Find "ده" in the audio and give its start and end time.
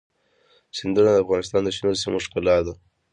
2.65-2.73